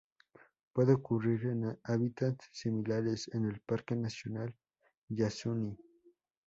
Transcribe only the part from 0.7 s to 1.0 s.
Puede